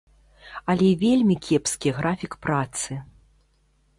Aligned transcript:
Але 0.73 0.87
вельмі 1.03 1.35
кепскі 1.49 1.93
графік 1.99 2.39
працы. 2.45 2.91